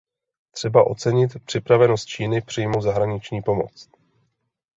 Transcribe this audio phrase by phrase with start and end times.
[0.51, 3.89] Třeba ocenit připravenost Číny přijmout zahraniční pomoc.